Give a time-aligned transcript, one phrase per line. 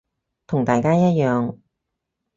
[0.47, 1.59] 同大家一樣